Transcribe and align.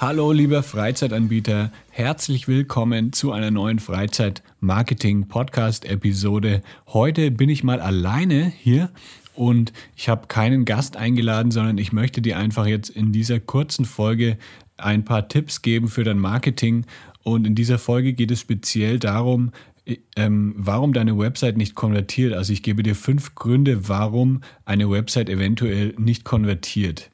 Hallo 0.00 0.32
lieber 0.32 0.62
Freizeitanbieter, 0.62 1.70
herzlich 1.90 2.48
willkommen 2.48 3.12
zu 3.12 3.32
einer 3.32 3.50
neuen 3.50 3.80
Freizeit-Marketing-Podcast-Episode. 3.80 6.62
Heute 6.86 7.30
bin 7.30 7.50
ich 7.50 7.64
mal 7.64 7.80
alleine 7.80 8.46
hier 8.46 8.88
und 9.34 9.74
ich 9.96 10.08
habe 10.08 10.26
keinen 10.26 10.64
Gast 10.64 10.96
eingeladen, 10.96 11.50
sondern 11.50 11.76
ich 11.76 11.92
möchte 11.92 12.22
dir 12.22 12.38
einfach 12.38 12.64
jetzt 12.64 12.88
in 12.88 13.12
dieser 13.12 13.40
kurzen 13.40 13.84
Folge 13.84 14.38
ein 14.78 15.04
paar 15.04 15.28
Tipps 15.28 15.60
geben 15.60 15.88
für 15.88 16.02
dein 16.02 16.18
Marketing. 16.18 16.86
Und 17.22 17.46
in 17.46 17.54
dieser 17.54 17.78
Folge 17.78 18.14
geht 18.14 18.30
es 18.30 18.40
speziell 18.40 18.98
darum, 18.98 19.50
ähm, 20.16 20.54
warum 20.56 20.94
deine 20.94 21.18
Website 21.18 21.58
nicht 21.58 21.74
konvertiert. 21.74 22.32
Also 22.32 22.54
ich 22.54 22.62
gebe 22.62 22.82
dir 22.82 22.94
fünf 22.94 23.34
Gründe, 23.34 23.90
warum 23.90 24.40
eine 24.64 24.88
Website 24.88 25.28
eventuell 25.28 25.92
nicht 25.98 26.24
konvertiert. 26.24 27.10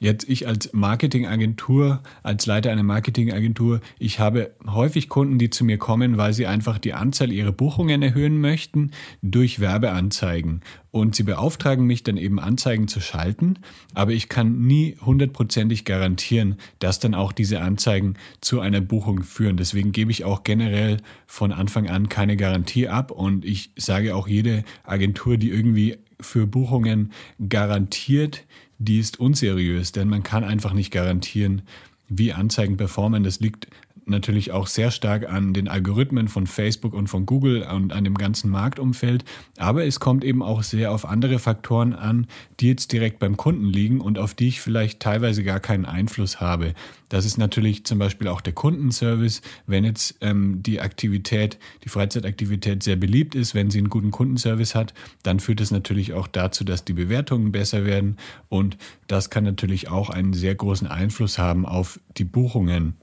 Jetzt 0.00 0.28
ich 0.28 0.46
als 0.46 0.72
Marketingagentur, 0.72 2.02
als 2.22 2.46
Leiter 2.46 2.70
einer 2.70 2.84
Marketingagentur, 2.84 3.80
ich 3.98 4.20
habe 4.20 4.54
häufig 4.66 5.08
Kunden, 5.08 5.38
die 5.38 5.50
zu 5.50 5.64
mir 5.64 5.76
kommen, 5.76 6.16
weil 6.16 6.32
sie 6.32 6.46
einfach 6.46 6.78
die 6.78 6.94
Anzahl 6.94 7.32
ihrer 7.32 7.50
Buchungen 7.50 8.00
erhöhen 8.02 8.40
möchten 8.40 8.92
durch 9.22 9.58
Werbeanzeigen. 9.58 10.60
Und 10.92 11.16
sie 11.16 11.24
beauftragen 11.24 11.84
mich 11.84 12.04
dann 12.04 12.16
eben 12.16 12.38
Anzeigen 12.38 12.86
zu 12.86 13.00
schalten, 13.00 13.58
aber 13.92 14.12
ich 14.12 14.28
kann 14.28 14.60
nie 14.60 14.96
hundertprozentig 15.04 15.84
garantieren, 15.84 16.56
dass 16.78 17.00
dann 17.00 17.14
auch 17.14 17.32
diese 17.32 17.60
Anzeigen 17.60 18.14
zu 18.40 18.60
einer 18.60 18.80
Buchung 18.80 19.24
führen. 19.24 19.56
Deswegen 19.56 19.90
gebe 19.90 20.12
ich 20.12 20.24
auch 20.24 20.44
generell 20.44 20.98
von 21.26 21.52
Anfang 21.52 21.88
an 21.88 22.08
keine 22.08 22.36
Garantie 22.36 22.88
ab 22.88 23.10
und 23.10 23.44
ich 23.44 23.72
sage 23.76 24.14
auch 24.14 24.28
jede 24.28 24.64
Agentur, 24.84 25.36
die 25.36 25.50
irgendwie 25.50 25.98
für 26.20 26.46
Buchungen 26.46 27.12
garantiert, 27.48 28.44
die 28.78 28.98
ist 28.98 29.20
unseriös, 29.20 29.92
denn 29.92 30.08
man 30.08 30.22
kann 30.22 30.44
einfach 30.44 30.72
nicht 30.72 30.90
garantieren, 30.90 31.62
wie 32.08 32.32
Anzeigen 32.32 32.76
performen. 32.76 33.24
Das 33.24 33.40
liegt 33.40 33.66
natürlich 34.08 34.52
auch 34.52 34.66
sehr 34.66 34.90
stark 34.90 35.28
an 35.28 35.52
den 35.52 35.68
Algorithmen 35.68 36.28
von 36.28 36.46
Facebook 36.46 36.94
und 36.94 37.08
von 37.08 37.26
Google 37.26 37.62
und 37.62 37.92
an 37.92 38.04
dem 38.04 38.16
ganzen 38.16 38.50
Marktumfeld. 38.50 39.24
Aber 39.56 39.84
es 39.84 40.00
kommt 40.00 40.24
eben 40.24 40.42
auch 40.42 40.62
sehr 40.62 40.92
auf 40.92 41.04
andere 41.04 41.38
Faktoren 41.38 41.92
an, 41.92 42.26
die 42.60 42.68
jetzt 42.68 42.92
direkt 42.92 43.18
beim 43.18 43.36
Kunden 43.36 43.66
liegen 43.66 44.00
und 44.00 44.18
auf 44.18 44.34
die 44.34 44.48
ich 44.48 44.60
vielleicht 44.60 45.00
teilweise 45.00 45.44
gar 45.44 45.60
keinen 45.60 45.84
Einfluss 45.84 46.40
habe. 46.40 46.74
Das 47.08 47.24
ist 47.24 47.38
natürlich 47.38 47.84
zum 47.84 47.98
Beispiel 47.98 48.28
auch 48.28 48.40
der 48.40 48.52
Kundenservice. 48.52 49.40
Wenn 49.66 49.84
jetzt 49.84 50.16
ähm, 50.20 50.62
die 50.62 50.80
Aktivität, 50.80 51.58
die 51.84 51.88
Freizeitaktivität 51.88 52.82
sehr 52.82 52.96
beliebt 52.96 53.34
ist, 53.34 53.54
wenn 53.54 53.70
sie 53.70 53.78
einen 53.78 53.88
guten 53.88 54.10
Kundenservice 54.10 54.74
hat, 54.74 54.92
dann 55.22 55.40
führt 55.40 55.60
es 55.60 55.70
natürlich 55.70 56.12
auch 56.12 56.26
dazu, 56.26 56.64
dass 56.64 56.84
die 56.84 56.92
Bewertungen 56.92 57.52
besser 57.52 57.84
werden. 57.84 58.16
Und 58.48 58.76
das 59.06 59.30
kann 59.30 59.44
natürlich 59.44 59.88
auch 59.88 60.10
einen 60.10 60.34
sehr 60.34 60.54
großen 60.54 60.86
Einfluss 60.86 61.38
haben 61.38 61.64
auf 61.64 61.98
die 62.16 62.24
Buchungen. 62.24 62.94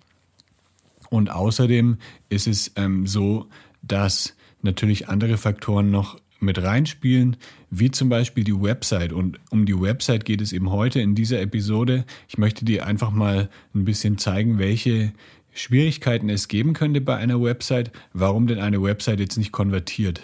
Und 1.15 1.31
außerdem 1.31 1.97
ist 2.27 2.45
es 2.45 2.73
ähm, 2.75 3.07
so, 3.07 3.47
dass 3.81 4.35
natürlich 4.61 5.07
andere 5.07 5.37
Faktoren 5.37 5.89
noch 5.89 6.19
mit 6.41 6.61
reinspielen, 6.61 7.37
wie 7.69 7.89
zum 7.89 8.09
Beispiel 8.09 8.43
die 8.43 8.61
Website. 8.61 9.13
Und 9.13 9.39
um 9.49 9.65
die 9.65 9.79
Website 9.79 10.25
geht 10.25 10.41
es 10.41 10.51
eben 10.51 10.71
heute 10.71 10.99
in 10.99 11.15
dieser 11.15 11.41
Episode. 11.41 12.03
Ich 12.27 12.37
möchte 12.37 12.65
dir 12.65 12.85
einfach 12.85 13.11
mal 13.11 13.49
ein 13.73 13.85
bisschen 13.85 14.17
zeigen, 14.17 14.59
welche 14.59 15.13
Schwierigkeiten 15.53 16.29
es 16.29 16.49
geben 16.49 16.73
könnte 16.73 16.99
bei 16.99 17.15
einer 17.15 17.41
Website, 17.41 17.91
warum 18.11 18.45
denn 18.47 18.59
eine 18.59 18.83
Website 18.83 19.21
jetzt 19.21 19.37
nicht 19.37 19.53
konvertiert. 19.53 20.21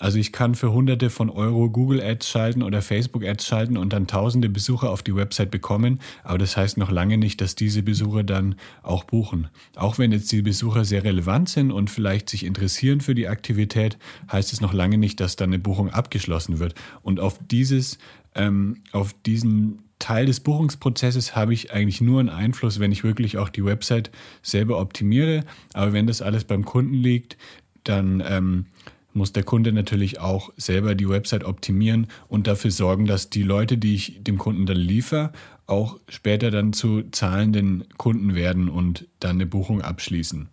Also 0.00 0.18
ich 0.18 0.32
kann 0.32 0.54
für 0.54 0.72
hunderte 0.72 1.10
von 1.10 1.28
Euro 1.28 1.68
Google 1.68 2.00
Ads 2.00 2.28
schalten 2.28 2.62
oder 2.62 2.80
Facebook 2.80 3.22
Ads 3.22 3.46
schalten 3.46 3.76
und 3.76 3.92
dann 3.92 4.06
tausende 4.06 4.48
Besucher 4.48 4.90
auf 4.90 5.02
die 5.02 5.14
Website 5.14 5.50
bekommen, 5.50 6.00
aber 6.24 6.38
das 6.38 6.56
heißt 6.56 6.78
noch 6.78 6.90
lange 6.90 7.18
nicht, 7.18 7.42
dass 7.42 7.54
diese 7.54 7.82
Besucher 7.82 8.24
dann 8.24 8.54
auch 8.82 9.04
buchen. 9.04 9.48
Auch 9.76 9.98
wenn 9.98 10.10
jetzt 10.10 10.32
die 10.32 10.40
Besucher 10.40 10.86
sehr 10.86 11.04
relevant 11.04 11.50
sind 11.50 11.70
und 11.70 11.90
vielleicht 11.90 12.30
sich 12.30 12.46
interessieren 12.46 13.02
für 13.02 13.14
die 13.14 13.28
Aktivität, 13.28 13.98
heißt 14.32 14.54
es 14.54 14.62
noch 14.62 14.72
lange 14.72 14.96
nicht, 14.96 15.20
dass 15.20 15.36
dann 15.36 15.50
eine 15.50 15.58
Buchung 15.58 15.90
abgeschlossen 15.90 16.58
wird. 16.58 16.74
Und 17.02 17.20
auf 17.20 17.38
dieses, 17.50 17.98
ähm, 18.34 18.78
auf 18.92 19.14
diesen 19.26 19.82
Teil 19.98 20.24
des 20.24 20.40
Buchungsprozesses 20.40 21.36
habe 21.36 21.52
ich 21.52 21.74
eigentlich 21.74 22.00
nur 22.00 22.20
einen 22.20 22.30
Einfluss, 22.30 22.80
wenn 22.80 22.90
ich 22.90 23.04
wirklich 23.04 23.36
auch 23.36 23.50
die 23.50 23.66
Website 23.66 24.10
selber 24.40 24.80
optimiere. 24.80 25.44
Aber 25.74 25.92
wenn 25.92 26.06
das 26.06 26.22
alles 26.22 26.44
beim 26.44 26.64
Kunden 26.64 26.94
liegt, 26.94 27.36
dann 27.84 28.22
ähm, 28.26 28.64
muss 29.12 29.32
der 29.32 29.42
Kunde 29.42 29.72
natürlich 29.72 30.20
auch 30.20 30.52
selber 30.56 30.94
die 30.94 31.08
Website 31.08 31.44
optimieren 31.44 32.06
und 32.28 32.46
dafür 32.46 32.70
sorgen, 32.70 33.06
dass 33.06 33.30
die 33.30 33.42
Leute, 33.42 33.78
die 33.78 33.94
ich 33.94 34.22
dem 34.22 34.38
Kunden 34.38 34.66
dann 34.66 34.76
liefere, 34.76 35.32
auch 35.66 35.98
später 36.08 36.50
dann 36.50 36.72
zu 36.72 37.02
zahlenden 37.10 37.84
Kunden 37.96 38.34
werden 38.34 38.68
und 38.68 39.06
dann 39.20 39.36
eine 39.36 39.46
Buchung 39.46 39.82
abschließen. 39.82 40.48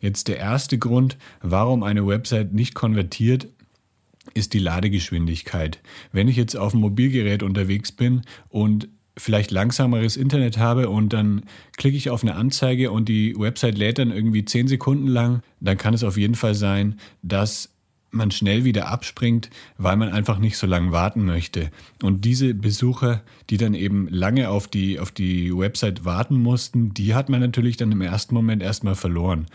Jetzt 0.00 0.28
der 0.28 0.38
erste 0.38 0.78
Grund, 0.78 1.16
warum 1.40 1.82
eine 1.82 2.06
Website 2.06 2.52
nicht 2.52 2.74
konvertiert, 2.74 3.48
ist 4.34 4.52
die 4.52 4.58
Ladegeschwindigkeit. 4.58 5.80
Wenn 6.12 6.28
ich 6.28 6.36
jetzt 6.36 6.56
auf 6.56 6.72
dem 6.72 6.80
Mobilgerät 6.80 7.42
unterwegs 7.42 7.92
bin 7.92 8.22
und 8.48 8.88
vielleicht 9.16 9.50
langsameres 9.50 10.16
Internet 10.16 10.58
habe 10.58 10.88
und 10.90 11.12
dann 11.12 11.42
klicke 11.76 11.96
ich 11.96 12.10
auf 12.10 12.22
eine 12.22 12.34
Anzeige 12.34 12.90
und 12.90 13.08
die 13.08 13.34
Website 13.38 13.78
lädt 13.78 13.98
dann 13.98 14.10
irgendwie 14.10 14.44
zehn 14.44 14.68
Sekunden 14.68 15.08
lang, 15.08 15.42
dann 15.60 15.78
kann 15.78 15.94
es 15.94 16.04
auf 16.04 16.16
jeden 16.16 16.34
Fall 16.34 16.54
sein, 16.54 16.98
dass 17.22 17.70
man 18.10 18.30
schnell 18.30 18.64
wieder 18.64 18.88
abspringt, 18.88 19.50
weil 19.78 19.96
man 19.96 20.10
einfach 20.10 20.38
nicht 20.38 20.56
so 20.56 20.66
lange 20.66 20.92
warten 20.92 21.24
möchte. 21.24 21.70
Und 22.02 22.24
diese 22.24 22.54
Besucher, 22.54 23.22
die 23.50 23.56
dann 23.56 23.74
eben 23.74 24.08
lange 24.08 24.48
auf 24.48 24.68
die, 24.68 24.98
auf 24.98 25.10
die 25.10 25.56
Website 25.56 26.04
warten 26.04 26.36
mussten, 26.36 26.94
die 26.94 27.14
hat 27.14 27.28
man 27.28 27.40
natürlich 27.40 27.76
dann 27.76 27.92
im 27.92 28.00
ersten 28.00 28.34
Moment 28.34 28.62
erstmal 28.62 28.94
verloren. 28.94 29.46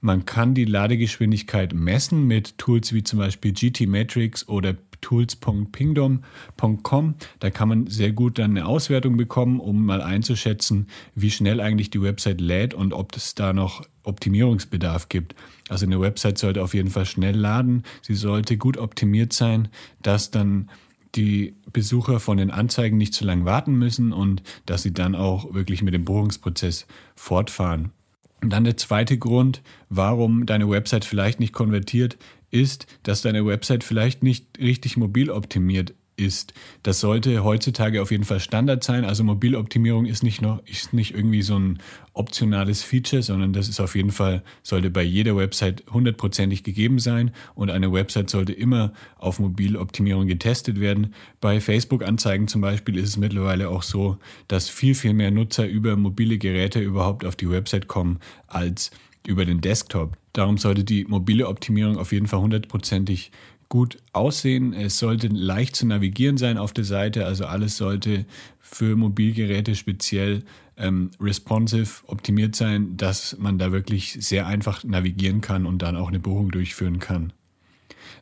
Man 0.00 0.24
kann 0.26 0.54
die 0.54 0.64
Ladegeschwindigkeit 0.64 1.74
messen 1.74 2.26
mit 2.26 2.56
Tools 2.58 2.92
wie 2.92 3.02
zum 3.02 3.18
Beispiel 3.18 3.52
GT 3.52 3.88
Matrix 3.88 4.48
oder 4.48 4.76
tools.pingdom.com. 5.00 7.14
Da 7.40 7.50
kann 7.50 7.68
man 7.68 7.86
sehr 7.86 8.12
gut 8.12 8.38
dann 8.38 8.52
eine 8.52 8.66
Auswertung 8.66 9.16
bekommen, 9.16 9.60
um 9.60 9.84
mal 9.84 10.02
einzuschätzen, 10.02 10.88
wie 11.14 11.30
schnell 11.30 11.60
eigentlich 11.60 11.90
die 11.90 12.02
Website 12.02 12.40
lädt 12.40 12.74
und 12.74 12.92
ob 12.92 13.16
es 13.16 13.34
da 13.34 13.52
noch 13.52 13.82
Optimierungsbedarf 14.04 15.08
gibt. 15.08 15.34
Also 15.68 15.86
eine 15.86 16.00
Website 16.00 16.38
sollte 16.38 16.62
auf 16.62 16.74
jeden 16.74 16.90
Fall 16.90 17.06
schnell 17.06 17.36
laden. 17.36 17.84
Sie 18.02 18.14
sollte 18.14 18.56
gut 18.56 18.76
optimiert 18.76 19.32
sein, 19.32 19.68
dass 20.02 20.30
dann 20.30 20.70
die 21.14 21.54
Besucher 21.72 22.20
von 22.20 22.36
den 22.36 22.50
Anzeigen 22.50 22.96
nicht 22.96 23.14
zu 23.14 23.24
lange 23.24 23.44
warten 23.44 23.74
müssen 23.74 24.12
und 24.12 24.42
dass 24.66 24.82
sie 24.82 24.92
dann 24.92 25.14
auch 25.14 25.54
wirklich 25.54 25.82
mit 25.82 25.94
dem 25.94 26.04
Buchungsprozess 26.04 26.86
fortfahren. 27.14 27.92
Und 28.40 28.52
dann 28.52 28.64
der 28.64 28.76
zweite 28.76 29.18
Grund, 29.18 29.62
warum 29.88 30.46
deine 30.46 30.70
Website 30.70 31.04
vielleicht 31.04 31.40
nicht 31.40 31.52
konvertiert, 31.52 32.18
ist, 32.50 32.86
dass 33.02 33.22
deine 33.22 33.44
Website 33.46 33.84
vielleicht 33.84 34.22
nicht 34.22 34.58
richtig 34.58 34.96
mobil 34.96 35.30
optimiert 35.30 35.94
ist. 36.18 36.52
Das 36.82 37.00
sollte 37.00 37.44
heutzutage 37.44 38.02
auf 38.02 38.10
jeden 38.10 38.24
Fall 38.24 38.40
Standard 38.40 38.82
sein. 38.82 39.04
Also 39.04 39.24
Mobiloptimierung 39.24 40.06
ist 40.06 40.22
nicht 40.22 40.42
noch, 40.42 40.64
ist 40.66 40.92
nicht 40.92 41.14
irgendwie 41.14 41.42
so 41.42 41.58
ein 41.58 41.78
optionales 42.12 42.82
Feature, 42.82 43.22
sondern 43.22 43.52
das 43.52 43.68
ist 43.68 43.80
auf 43.80 43.94
jeden 43.94 44.10
Fall, 44.10 44.42
sollte 44.62 44.90
bei 44.90 45.02
jeder 45.02 45.36
Website 45.36 45.84
hundertprozentig 45.90 46.64
gegeben 46.64 46.98
sein 46.98 47.30
und 47.54 47.70
eine 47.70 47.92
Website 47.92 48.28
sollte 48.28 48.52
immer 48.52 48.92
auf 49.16 49.38
Mobiloptimierung 49.38 50.26
getestet 50.26 50.80
werden. 50.80 51.14
Bei 51.40 51.60
Facebook-Anzeigen 51.60 52.48
zum 52.48 52.60
Beispiel 52.60 52.98
ist 52.98 53.10
es 53.10 53.16
mittlerweile 53.16 53.68
auch 53.68 53.84
so, 53.84 54.18
dass 54.48 54.68
viel, 54.68 54.96
viel 54.96 55.14
mehr 55.14 55.30
Nutzer 55.30 55.68
über 55.68 55.96
mobile 55.96 56.38
Geräte 56.38 56.80
überhaupt 56.80 57.24
auf 57.24 57.36
die 57.36 57.48
Website 57.48 57.86
kommen 57.86 58.18
als 58.48 58.90
über 59.28 59.44
den 59.44 59.60
Desktop. 59.60 60.16
Darum 60.32 60.56
sollte 60.56 60.84
die 60.84 61.04
mobile 61.04 61.48
Optimierung 61.48 61.98
auf 61.98 62.12
jeden 62.12 62.26
Fall 62.26 62.40
hundertprozentig 62.40 63.30
gut 63.68 63.98
aussehen. 64.14 64.72
Es 64.72 64.98
sollte 64.98 65.28
leicht 65.28 65.76
zu 65.76 65.86
navigieren 65.86 66.38
sein 66.38 66.56
auf 66.56 66.72
der 66.72 66.84
Seite. 66.84 67.26
Also 67.26 67.44
alles 67.44 67.76
sollte 67.76 68.24
für 68.58 68.96
Mobilgeräte 68.96 69.74
speziell 69.74 70.44
ähm, 70.78 71.10
responsive 71.20 72.04
optimiert 72.06 72.56
sein, 72.56 72.96
dass 72.96 73.36
man 73.38 73.58
da 73.58 73.70
wirklich 73.70 74.16
sehr 74.18 74.46
einfach 74.46 74.82
navigieren 74.82 75.42
kann 75.42 75.66
und 75.66 75.82
dann 75.82 75.96
auch 75.96 76.08
eine 76.08 76.20
Buchung 76.20 76.50
durchführen 76.50 76.98
kann. 76.98 77.34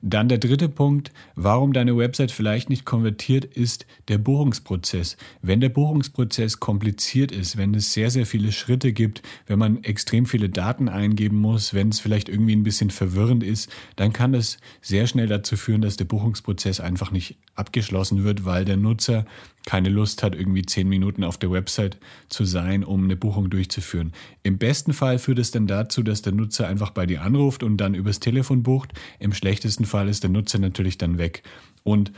Dann 0.03 0.29
der 0.29 0.39
dritte 0.39 0.69
Punkt, 0.69 1.13
warum 1.35 1.73
deine 1.73 1.97
Website 1.97 2.33
vielleicht 2.33 2.71
nicht 2.71 2.85
konvertiert, 2.85 3.45
ist 3.45 3.87
der 4.09 4.19
Buchungsprozess. 4.19 5.17
Wenn 5.43 5.61
der 5.61 5.69
Buchungsprozess 5.69 6.61
kompliziert 6.61 7.33
ist, 7.33 7.57
wenn 7.57 7.75
es 7.75 7.93
sehr, 7.93 8.11
sehr 8.11 8.27
viele 8.27 8.53
Schritte 8.53 8.93
gibt, 8.93 9.23
wenn 9.47 9.59
man 9.59 9.83
extrem 9.85 10.27
viele 10.27 10.49
Daten 10.49 10.89
eingeben 10.89 11.39
muss, 11.39 11.75
wenn 11.75 11.89
es 11.89 12.01
vielleicht 12.01 12.29
irgendwie 12.29 12.57
ein 12.57 12.65
bisschen 12.65 12.91
verwirrend 12.91 13.43
ist, 13.43 13.71
dann 13.97 14.13
kann 14.13 14.33
das 14.33 14.59
sehr 14.81 15.07
schnell 15.07 15.27
dazu 15.27 15.57
führen, 15.57 15.83
dass 15.83 15.97
der 15.97 16.05
Buchungsprozess 16.05 16.81
einfach 16.81 17.11
nicht 17.11 17.37
abgeschlossen 17.55 18.25
wird, 18.25 18.45
weil 18.45 18.65
der 18.65 18.77
Nutzer 18.77 19.25
keine 19.67 19.91
Lust 19.91 20.23
hat, 20.23 20.35
irgendwie 20.35 20.65
zehn 20.65 20.89
Minuten 20.89 21.25
auf 21.25 21.37
der 21.37 21.51
Website 21.51 21.99
zu 22.29 22.45
sein, 22.45 22.85
um 22.85 23.05
eine 23.05 23.17
Buchung 23.17 23.51
durchzuführen. 23.51 24.13
Im 24.43 24.57
besten 24.57 24.95
Fall 24.95 25.19
führt 25.19 25.41
es 25.41 25.51
dann 25.51 25.67
dazu, 25.67 26.03
dass 26.03 26.23
der 26.23 26.33
Nutzer 26.33 26.67
einfach 26.67 26.91
bei 26.91 27.05
dir 27.05 27.21
anruft 27.21 27.63
und 27.63 27.77
dann 27.77 27.95
übers 27.95 28.21
Telefon 28.21 28.63
bucht. 28.63 28.93
Im 29.19 29.35
schlechtesten 29.35 29.85
Fall 29.85 30.09
ist 30.09 30.23
der 30.23 30.31
Nutzer 30.31 30.61
natürlich 30.61 30.97
dann 30.97 31.19
weg. 31.19 31.43
Und 31.83 32.13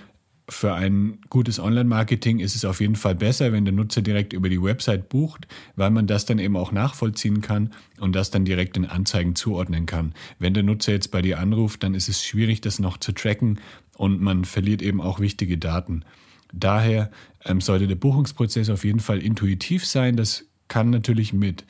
für 0.50 0.74
ein 0.74 1.18
gutes 1.28 1.58
Online-Marketing 1.58 2.38
ist 2.38 2.54
es 2.54 2.64
auf 2.64 2.80
jeden 2.80 2.96
Fall 2.96 3.14
besser, 3.14 3.52
wenn 3.52 3.64
der 3.64 3.74
Nutzer 3.74 4.02
direkt 4.02 4.32
über 4.32 4.48
die 4.48 4.62
Website 4.62 5.08
bucht, 5.08 5.46
weil 5.76 5.90
man 5.90 6.06
das 6.06 6.24
dann 6.24 6.38
eben 6.38 6.56
auch 6.56 6.72
nachvollziehen 6.72 7.40
kann 7.40 7.72
und 8.00 8.14
das 8.14 8.30
dann 8.30 8.44
direkt 8.44 8.76
in 8.76 8.86
Anzeigen 8.86 9.34
zuordnen 9.34 9.86
kann. 9.86 10.14
Wenn 10.38 10.54
der 10.54 10.62
Nutzer 10.62 10.92
jetzt 10.92 11.10
bei 11.10 11.22
dir 11.22 11.38
anruft, 11.38 11.82
dann 11.82 11.94
ist 11.94 12.08
es 12.08 12.24
schwierig, 12.24 12.60
das 12.60 12.78
noch 12.78 12.96
zu 12.96 13.12
tracken 13.12 13.60
und 13.96 14.20
man 14.20 14.44
verliert 14.44 14.80
eben 14.80 15.00
auch 15.02 15.20
wichtige 15.20 15.58
Daten. 15.58 16.04
Daher 16.52 17.10
ähm, 17.44 17.60
sollte 17.60 17.86
der 17.86 17.96
Buchungsprozess 17.96 18.70
auf 18.70 18.84
jeden 18.84 19.00
Fall 19.00 19.22
intuitiv 19.22 19.86
sein. 19.86 20.16
Das 20.16 20.46
kann 20.68 20.90
natürlich 20.90 21.32
mit 21.32 21.64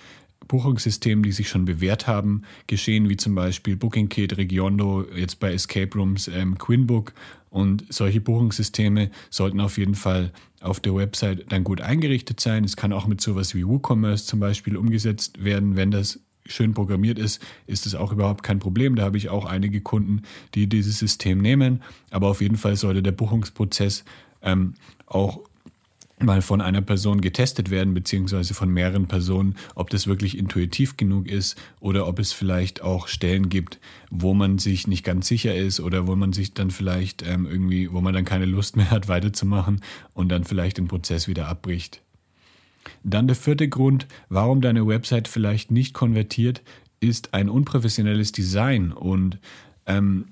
Buchungssystemen, 0.46 1.22
die 1.22 1.32
sich 1.32 1.48
schon 1.48 1.64
bewährt 1.64 2.06
haben, 2.06 2.42
geschehen, 2.66 3.08
wie 3.08 3.16
zum 3.16 3.34
Beispiel 3.34 3.76
BookingKit, 3.76 4.36
Regiondo, 4.38 5.04
jetzt 5.14 5.40
bei 5.40 5.52
Escape 5.52 5.96
Rooms, 5.96 6.28
ähm, 6.28 6.58
Quinbook. 6.58 7.12
Und 7.50 7.84
solche 7.90 8.20
Buchungssysteme 8.20 9.10
sollten 9.30 9.60
auf 9.60 9.78
jeden 9.78 9.94
Fall 9.94 10.32
auf 10.60 10.80
der 10.80 10.94
Website 10.94 11.50
dann 11.50 11.64
gut 11.64 11.80
eingerichtet 11.80 12.40
sein. 12.40 12.64
Es 12.64 12.76
kann 12.76 12.92
auch 12.92 13.06
mit 13.06 13.20
sowas 13.20 13.54
wie 13.54 13.66
WooCommerce 13.66 14.26
zum 14.26 14.40
Beispiel 14.40 14.76
umgesetzt 14.76 15.42
werden, 15.44 15.76
wenn 15.76 15.90
das 15.90 16.20
schön 16.50 16.74
programmiert 16.74 17.18
ist, 17.18 17.44
ist 17.66 17.86
es 17.86 17.94
auch 17.94 18.12
überhaupt 18.12 18.42
kein 18.42 18.58
Problem. 18.58 18.96
Da 18.96 19.04
habe 19.04 19.16
ich 19.16 19.28
auch 19.28 19.44
einige 19.44 19.80
Kunden, 19.80 20.22
die 20.54 20.66
dieses 20.66 20.98
System 20.98 21.38
nehmen. 21.38 21.82
Aber 22.10 22.28
auf 22.28 22.40
jeden 22.40 22.56
Fall 22.56 22.76
sollte 22.76 23.02
der 23.02 23.12
Buchungsprozess 23.12 24.04
ähm, 24.42 24.74
auch 25.06 25.40
mal 26.20 26.42
von 26.42 26.60
einer 26.60 26.82
Person 26.82 27.20
getestet 27.20 27.70
werden, 27.70 27.94
beziehungsweise 27.94 28.54
von 28.54 28.70
mehreren 28.70 29.06
Personen, 29.06 29.56
ob 29.74 29.90
das 29.90 30.06
wirklich 30.06 30.36
intuitiv 30.36 30.96
genug 30.96 31.28
ist 31.28 31.56
oder 31.80 32.06
ob 32.08 32.18
es 32.18 32.32
vielleicht 32.32 32.82
auch 32.82 33.08
Stellen 33.08 33.48
gibt, 33.48 33.78
wo 34.10 34.34
man 34.34 34.58
sich 34.58 34.86
nicht 34.86 35.04
ganz 35.04 35.28
sicher 35.28 35.54
ist 35.54 35.80
oder 35.80 36.06
wo 36.06 36.16
man 36.16 36.32
sich 36.32 36.54
dann 36.54 36.70
vielleicht 36.70 37.22
ähm, 37.22 37.46
irgendwie, 37.46 37.92
wo 37.92 38.00
man 38.00 38.14
dann 38.14 38.24
keine 38.24 38.46
Lust 38.46 38.76
mehr 38.76 38.90
hat, 38.90 39.08
weiterzumachen 39.08 39.80
und 40.12 40.28
dann 40.30 40.44
vielleicht 40.44 40.78
den 40.78 40.88
Prozess 40.88 41.28
wieder 41.28 41.48
abbricht. 41.48 42.02
Dann 43.04 43.26
der 43.26 43.36
vierte 43.36 43.68
Grund, 43.68 44.06
warum 44.28 44.60
deine 44.60 44.86
Website 44.86 45.28
vielleicht 45.28 45.70
nicht 45.70 45.94
konvertiert, 45.94 46.62
ist 47.00 47.34
ein 47.34 47.48
unprofessionelles 47.48 48.32
Design 48.32 48.92
und 48.92 49.38
ähm, 49.86 50.26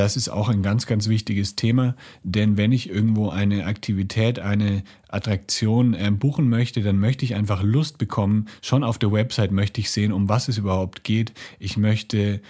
das 0.00 0.16
ist 0.16 0.30
auch 0.30 0.48
ein 0.48 0.62
ganz, 0.62 0.86
ganz 0.86 1.08
wichtiges 1.08 1.56
Thema, 1.56 1.94
denn 2.22 2.56
wenn 2.56 2.72
ich 2.72 2.88
irgendwo 2.88 3.28
eine 3.28 3.66
Aktivität, 3.66 4.38
eine 4.38 4.82
Attraktion 5.08 5.92
äh, 5.92 6.10
buchen 6.10 6.48
möchte, 6.48 6.80
dann 6.80 6.98
möchte 6.98 7.26
ich 7.26 7.34
einfach 7.34 7.62
Lust 7.62 7.98
bekommen. 7.98 8.46
Schon 8.62 8.82
auf 8.82 8.96
der 8.96 9.12
Website 9.12 9.52
möchte 9.52 9.78
ich 9.78 9.90
sehen, 9.90 10.12
um 10.12 10.30
was 10.30 10.48
es 10.48 10.56
überhaupt 10.56 11.04
geht. 11.04 11.34
Ich 11.58 11.76
möchte, 11.76 12.40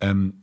ähm, 0.00 0.34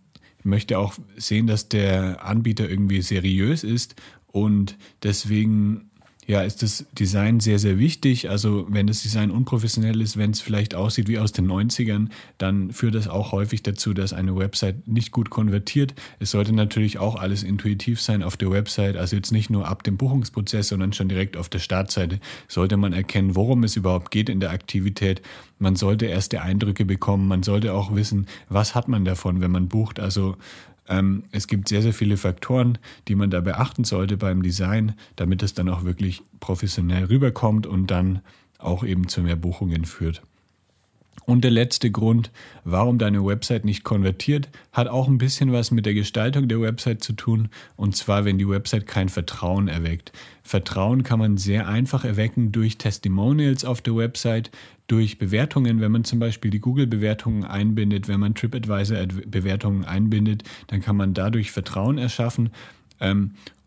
möchte 0.44 0.78
auch 0.78 0.96
sehen, 1.16 1.48
dass 1.48 1.70
der 1.70 2.26
Anbieter 2.26 2.70
irgendwie 2.70 3.02
seriös 3.02 3.64
ist 3.64 3.96
und 4.26 4.78
deswegen 5.04 5.90
ja, 6.28 6.42
ist 6.42 6.62
das 6.62 6.86
Design 6.92 7.40
sehr, 7.40 7.58
sehr 7.58 7.80
wichtig. 7.80 8.30
Also 8.30 8.68
wenn 8.70 8.86
das 8.86 9.02
Design 9.02 9.32
unprofessionell 9.32 10.02
ist, 10.02 10.18
wenn 10.18 10.32
es 10.32 10.42
vielleicht 10.42 10.76
aussieht 10.76 11.08
wie 11.08 11.20
aus 11.20 11.32
den 11.32 11.48
90ern, 11.48 12.10
dann 12.38 12.72
führt 12.72 12.96
das 12.96 13.08
auch 13.08 13.32
häufig 13.32 13.64
dazu, 13.64 13.94
dass 13.94 14.12
eine 14.12 14.36
Website 14.36 14.90
nicht 14.90 15.14
gut 15.14 15.30
konvertiert. 15.30 15.94
Es 16.20 16.32
sollte 16.32 16.52
natürlich 16.52 17.00
auch 17.00 17.16
alles 17.16 17.44
intuitiv 17.44 18.02
sein 18.02 18.24
auf 18.24 18.36
der 18.36 18.52
Website, 18.52 18.98
also 18.98 19.16
jetzt 19.16 19.32
nicht 19.32 19.50
nur 19.50 19.70
ab 19.70 19.84
dem 19.84 19.96
Buchungsprozess, 19.96 20.68
sondern 20.68 20.92
schon 20.92 21.08
direkt 21.08 21.38
auf 21.38 21.48
der 21.48 21.60
Startseite 21.60 22.20
sollte 22.50 22.76
man 22.76 22.92
erkennen, 22.92 23.38
worum 23.38 23.64
es 23.64 23.78
überhaupt 23.78 24.12
geht 24.12 24.28
in 24.28 24.42
der 24.42 24.52
Aktivität. 24.52 25.22
Man 25.60 25.78
sollte 25.78 26.08
erste 26.08 26.42
Eindrücke 26.42 26.84
bekommen, 26.84 27.30
man 27.30 27.44
sollte 27.44 27.74
auch 27.74 27.96
wissen, 27.96 28.28
was 28.50 28.76
hat 28.76 28.90
man 28.90 29.06
davon, 29.06 29.40
wenn 29.40 29.52
man 29.52 29.70
bucht. 29.70 29.98
Also 30.02 30.36
ähm, 30.90 31.24
es 31.32 31.48
gibt 31.48 31.68
sehr, 31.68 31.82
sehr 31.82 31.94
viele 31.94 32.18
Faktoren, 32.18 32.78
die 33.08 33.16
man 33.16 33.30
da 33.30 33.42
beachten 33.42 33.84
sollte 33.84 34.18
beim 34.18 34.42
Design, 34.42 34.96
damit 35.16 35.44
es 35.44 35.54
dann 35.54 35.70
auch 35.70 35.84
wirklich 35.84 36.22
professionell 36.40 37.06
rüberkommt 37.06 37.68
und 37.68 37.92
dann 37.92 38.22
auch 38.58 38.84
eben 38.84 39.08
zu 39.08 39.22
mehr 39.22 39.36
Buchungen 39.36 39.86
führt. 39.86 40.22
Und 41.30 41.44
der 41.44 41.52
letzte 41.52 41.92
Grund, 41.92 42.32
warum 42.64 43.00
deine 43.00 43.26
Website 43.26 43.66
nicht 43.66 43.84
konvertiert, 43.84 44.48
hat 44.72 44.88
auch 44.88 45.10
ein 45.10 45.18
bisschen 45.18 45.52
was 45.52 45.72
mit 45.72 45.86
der 45.86 45.94
Gestaltung 45.94 46.48
der 46.48 46.62
Website 46.62 47.04
zu 47.04 47.12
tun. 47.12 47.50
Und 47.76 47.98
zwar, 47.98 48.24
wenn 48.24 48.38
die 48.38 48.48
Website 48.48 48.88
kein 48.88 49.10
Vertrauen 49.10 49.68
erweckt. 49.68 50.14
Vertrauen 50.42 51.04
kann 51.04 51.20
man 51.20 51.36
sehr 51.36 51.68
einfach 51.68 52.06
erwecken 52.06 52.54
durch 52.54 52.78
Testimonials 52.78 53.66
auf 53.66 53.82
der 53.82 53.98
Website, 53.98 54.52
durch 54.88 55.20
Bewertungen. 55.20 55.82
Wenn 55.82 55.92
man 55.92 56.06
zum 56.06 56.20
Beispiel 56.20 56.50
die 56.50 56.62
Google-Bewertungen 56.62 57.44
einbindet, 57.44 58.08
wenn 58.08 58.22
man 58.22 58.34
TripAdvisor-Bewertungen 58.34 59.84
einbindet, 59.84 60.46
dann 60.68 60.80
kann 60.80 60.96
man 60.96 61.14
dadurch 61.14 61.52
Vertrauen 61.52 61.98
erschaffen. 61.98 62.52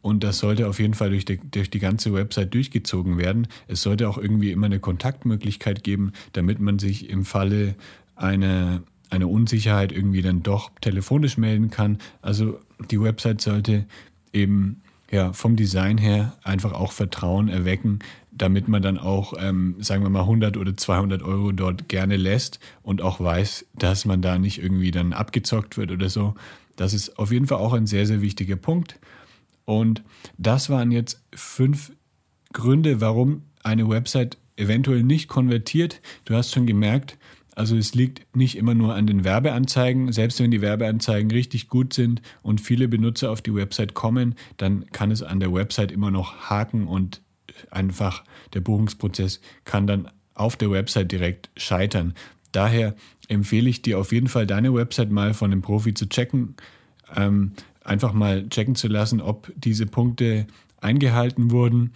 Und 0.02 0.24
das 0.24 0.38
sollte 0.38 0.68
auf 0.68 0.78
jeden 0.78 0.94
Fall 0.94 1.10
durch 1.10 1.24
die, 1.24 1.38
durch 1.38 1.70
die 1.70 1.78
ganze 1.78 2.12
Website 2.14 2.54
durchgezogen 2.54 3.18
werden. 3.18 3.48
Es 3.68 3.82
sollte 3.82 4.08
auch 4.08 4.18
irgendwie 4.18 4.50
immer 4.50 4.66
eine 4.66 4.80
Kontaktmöglichkeit 4.80 5.84
geben, 5.84 6.12
damit 6.32 6.58
man 6.60 6.78
sich 6.78 7.10
im 7.10 7.24
Falle 7.24 7.74
einer 8.16 8.82
eine 9.10 9.26
Unsicherheit 9.26 9.92
irgendwie 9.92 10.22
dann 10.22 10.42
doch 10.42 10.70
telefonisch 10.80 11.36
melden 11.36 11.70
kann. 11.70 11.98
Also 12.22 12.60
die 12.90 13.00
Website 13.00 13.40
sollte 13.40 13.84
eben 14.32 14.82
ja 15.10 15.32
vom 15.32 15.56
Design 15.56 15.98
her 15.98 16.36
einfach 16.44 16.72
auch 16.72 16.92
Vertrauen 16.92 17.48
erwecken, 17.48 17.98
damit 18.30 18.68
man 18.68 18.80
dann 18.80 18.96
auch, 18.96 19.34
ähm, 19.38 19.74
sagen 19.80 20.04
wir 20.04 20.10
mal, 20.10 20.20
100 20.20 20.56
oder 20.56 20.76
200 20.76 21.22
Euro 21.22 21.50
dort 21.50 21.88
gerne 21.88 22.16
lässt 22.16 22.60
und 22.82 23.02
auch 23.02 23.20
weiß, 23.20 23.66
dass 23.74 24.04
man 24.04 24.22
da 24.22 24.38
nicht 24.38 24.62
irgendwie 24.62 24.92
dann 24.92 25.12
abgezockt 25.12 25.76
wird 25.76 25.90
oder 25.90 26.08
so. 26.08 26.34
Das 26.76 26.94
ist 26.94 27.18
auf 27.18 27.32
jeden 27.32 27.48
Fall 27.48 27.58
auch 27.58 27.72
ein 27.72 27.86
sehr, 27.86 28.06
sehr 28.06 28.22
wichtiger 28.22 28.56
Punkt. 28.56 28.98
Und 29.70 30.02
das 30.36 30.68
waren 30.68 30.90
jetzt 30.90 31.22
fünf 31.32 31.92
Gründe, 32.52 33.00
warum 33.00 33.44
eine 33.62 33.88
Website 33.88 34.36
eventuell 34.56 35.04
nicht 35.04 35.28
konvertiert. 35.28 36.00
Du 36.24 36.34
hast 36.34 36.50
schon 36.50 36.66
gemerkt, 36.66 37.18
also 37.54 37.76
es 37.76 37.94
liegt 37.94 38.34
nicht 38.34 38.56
immer 38.56 38.74
nur 38.74 38.96
an 38.96 39.06
den 39.06 39.22
Werbeanzeigen. 39.22 40.10
Selbst 40.10 40.40
wenn 40.40 40.50
die 40.50 40.60
Werbeanzeigen 40.60 41.30
richtig 41.30 41.68
gut 41.68 41.92
sind 41.92 42.20
und 42.42 42.60
viele 42.60 42.88
Benutzer 42.88 43.30
auf 43.30 43.42
die 43.42 43.54
Website 43.54 43.94
kommen, 43.94 44.34
dann 44.56 44.86
kann 44.90 45.12
es 45.12 45.22
an 45.22 45.38
der 45.38 45.52
Website 45.54 45.92
immer 45.92 46.10
noch 46.10 46.50
haken 46.50 46.88
und 46.88 47.22
einfach 47.70 48.24
der 48.54 48.62
Buchungsprozess 48.62 49.40
kann 49.64 49.86
dann 49.86 50.10
auf 50.34 50.56
der 50.56 50.72
Website 50.72 51.12
direkt 51.12 51.48
scheitern. 51.56 52.14
Daher 52.50 52.96
empfehle 53.28 53.70
ich 53.70 53.82
dir 53.82 54.00
auf 54.00 54.10
jeden 54.10 54.26
Fall, 54.26 54.48
deine 54.48 54.74
Website 54.74 55.12
mal 55.12 55.32
von 55.32 55.52
einem 55.52 55.62
Profi 55.62 55.94
zu 55.94 56.08
checken. 56.08 56.56
Ähm, 57.14 57.52
einfach 57.84 58.12
mal 58.12 58.48
checken 58.48 58.74
zu 58.74 58.88
lassen, 58.88 59.20
ob 59.20 59.52
diese 59.56 59.86
Punkte 59.86 60.46
eingehalten 60.80 61.50
wurden, 61.50 61.92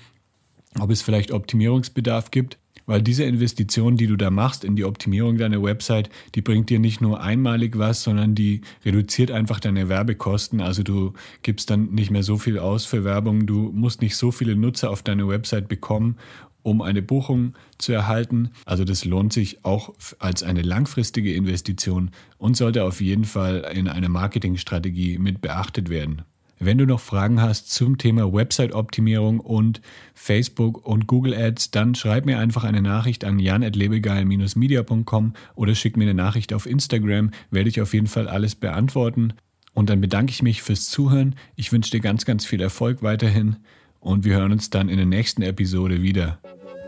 ob 0.80 0.90
es 0.90 1.02
vielleicht 1.02 1.30
Optimierungsbedarf 1.30 2.30
gibt. 2.30 2.58
Weil 2.86 3.00
diese 3.00 3.24
Investition, 3.24 3.96
die 3.96 4.06
du 4.06 4.16
da 4.16 4.30
machst 4.30 4.62
in 4.62 4.76
die 4.76 4.84
Optimierung 4.84 5.38
deiner 5.38 5.62
Website, 5.62 6.10
die 6.34 6.42
bringt 6.42 6.68
dir 6.68 6.78
nicht 6.78 7.00
nur 7.00 7.22
einmalig 7.22 7.78
was, 7.78 8.02
sondern 8.02 8.34
die 8.34 8.60
reduziert 8.84 9.30
einfach 9.30 9.58
deine 9.58 9.88
Werbekosten. 9.88 10.60
Also 10.60 10.82
du 10.82 11.14
gibst 11.42 11.70
dann 11.70 11.94
nicht 11.94 12.10
mehr 12.10 12.22
so 12.22 12.36
viel 12.36 12.58
aus 12.58 12.84
für 12.84 13.02
Werbung, 13.02 13.46
du 13.46 13.70
musst 13.72 14.02
nicht 14.02 14.16
so 14.16 14.30
viele 14.30 14.54
Nutzer 14.54 14.90
auf 14.90 15.02
deine 15.02 15.26
Website 15.26 15.66
bekommen 15.66 16.16
um 16.64 16.82
eine 16.82 17.02
Buchung 17.02 17.54
zu 17.78 17.92
erhalten. 17.92 18.50
Also 18.64 18.84
das 18.84 19.04
lohnt 19.04 19.32
sich 19.32 19.64
auch 19.64 19.94
als 20.18 20.42
eine 20.42 20.62
langfristige 20.62 21.34
Investition 21.34 22.10
und 22.38 22.56
sollte 22.56 22.84
auf 22.84 23.00
jeden 23.00 23.24
Fall 23.24 23.70
in 23.72 23.86
einer 23.86 24.08
Marketingstrategie 24.08 25.18
mit 25.18 25.40
beachtet 25.40 25.90
werden. 25.90 26.22
Wenn 26.58 26.78
du 26.78 26.86
noch 26.86 27.00
Fragen 27.00 27.42
hast 27.42 27.70
zum 27.70 27.98
Thema 27.98 28.32
Website-Optimierung 28.32 29.40
und 29.40 29.82
Facebook 30.14 30.86
und 30.86 31.06
Google 31.06 31.34
Ads, 31.34 31.72
dann 31.72 31.94
schreib 31.94 32.24
mir 32.24 32.38
einfach 32.38 32.64
eine 32.64 32.80
Nachricht 32.80 33.24
an 33.24 33.38
jan.lebegeil-media.com 33.38 35.34
oder 35.56 35.74
schick 35.74 35.96
mir 35.96 36.04
eine 36.04 36.14
Nachricht 36.14 36.54
auf 36.54 36.66
Instagram, 36.66 37.32
werde 37.50 37.68
ich 37.68 37.82
auf 37.82 37.92
jeden 37.92 38.06
Fall 38.06 38.28
alles 38.28 38.54
beantworten. 38.54 39.34
Und 39.74 39.90
dann 39.90 40.00
bedanke 40.00 40.30
ich 40.30 40.42
mich 40.42 40.62
fürs 40.62 40.88
Zuhören. 40.88 41.34
Ich 41.56 41.72
wünsche 41.72 41.90
dir 41.90 42.00
ganz, 42.00 42.24
ganz 42.24 42.46
viel 42.46 42.62
Erfolg 42.62 43.02
weiterhin 43.02 43.56
und 44.04 44.24
wir 44.24 44.36
hören 44.36 44.52
uns 44.52 44.70
dann 44.70 44.88
in 44.88 44.98
der 44.98 45.06
nächsten 45.06 45.42
Episode 45.42 46.02
wieder. 46.02 46.38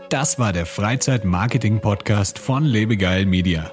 Das 0.09 0.39
war 0.39 0.53
der 0.53 0.65
Freizeit-Marketing-Podcast 0.65 2.39
von 2.39 2.63
Lebegeil 2.63 3.25
Media. 3.25 3.69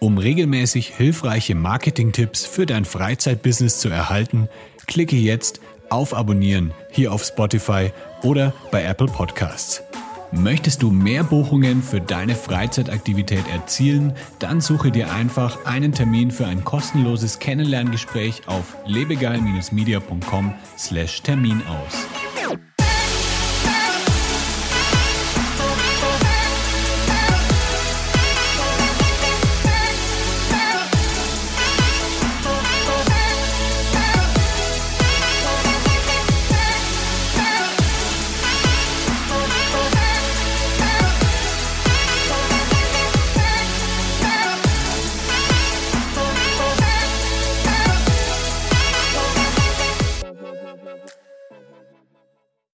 Um 0.00 0.18
regelmäßig 0.18 0.88
hilfreiche 0.88 1.54
Marketing-Tipps 1.54 2.44
für 2.44 2.66
dein 2.66 2.84
Freizeitbusiness 2.84 3.78
zu 3.78 3.88
erhalten, 3.88 4.48
klicke 4.86 5.14
jetzt 5.16 5.60
auf 5.88 6.12
Abonnieren 6.14 6.72
hier 6.90 7.12
auf 7.12 7.22
Spotify 7.22 7.92
oder 8.22 8.52
bei 8.72 8.82
Apple 8.82 9.06
Podcasts. 9.06 9.84
Möchtest 10.32 10.82
du 10.82 10.90
mehr 10.90 11.22
Buchungen 11.22 11.82
für 11.82 12.00
deine 12.00 12.34
Freizeitaktivität 12.34 13.46
erzielen? 13.48 14.14
Dann 14.40 14.60
suche 14.60 14.90
dir 14.90 15.12
einfach 15.12 15.66
einen 15.66 15.92
Termin 15.92 16.32
für 16.32 16.46
ein 16.46 16.64
kostenloses 16.64 17.38
Kennenlerngespräch 17.38 18.42
auf 18.46 18.76
lebegeil-media.com/termin 18.86 21.62
aus. 21.68 22.08